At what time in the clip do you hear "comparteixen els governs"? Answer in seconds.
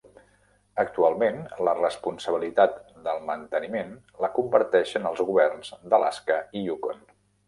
4.39-5.71